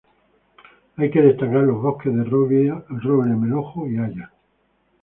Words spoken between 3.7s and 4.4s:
y haya.